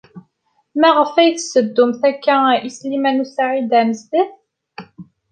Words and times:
Maɣef 0.79 1.13
ay 1.21 1.29
as-tetteddumt 1.31 2.01
akka 2.09 2.37
i 2.67 2.69
Sliman 2.77 3.23
u 3.23 3.25
Saɛid 3.35 3.71
Amezdat? 3.79 4.31